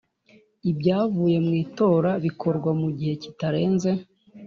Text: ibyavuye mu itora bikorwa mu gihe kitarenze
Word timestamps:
ibyavuye 0.71 1.37
mu 1.45 1.53
itora 1.63 2.11
bikorwa 2.25 2.69
mu 2.81 2.89
gihe 2.97 3.13
kitarenze 3.23 3.91